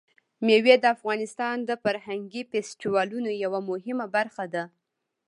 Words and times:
مېوې 0.45 0.75
د 0.79 0.85
افغانستان 0.95 1.55
د 1.69 1.71
فرهنګي 1.83 2.41
فستیوالونو 2.51 3.29
یوه 3.43 3.59
مهمه 3.69 4.05
برخه 4.15 4.45
ده. 4.53 4.63